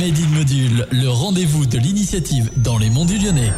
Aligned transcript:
Made 0.00 0.16
in 0.16 0.34
Module, 0.34 0.86
le 0.92 1.08
rendez-vous 1.10 1.66
de 1.66 1.76
l'initiative 1.76 2.50
dans 2.56 2.78
les 2.78 2.88
monts 2.88 3.04
du 3.04 3.18
Lyonnais. 3.18 3.52